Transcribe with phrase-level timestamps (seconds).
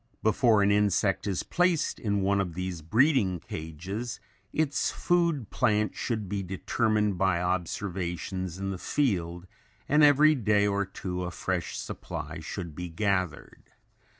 [0.23, 4.19] Before an insect is placed in one of these breeding cages
[4.51, 9.45] its food plant should be determined by observations in the field,
[9.87, 13.69] and every day or two a fresh supply should be gathered.